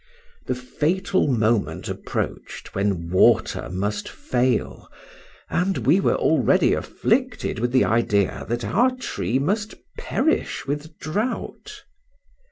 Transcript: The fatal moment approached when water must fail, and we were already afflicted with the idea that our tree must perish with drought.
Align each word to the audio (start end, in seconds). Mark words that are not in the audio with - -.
The 0.47 0.55
fatal 0.55 1.27
moment 1.27 1.87
approached 1.87 2.73
when 2.73 3.11
water 3.11 3.69
must 3.69 4.09
fail, 4.09 4.89
and 5.47 5.77
we 5.85 5.99
were 5.99 6.15
already 6.15 6.73
afflicted 6.73 7.59
with 7.59 7.71
the 7.71 7.85
idea 7.85 8.47
that 8.49 8.65
our 8.65 8.95
tree 8.97 9.37
must 9.37 9.75
perish 9.99 10.65
with 10.65 10.97
drought. 10.97 11.83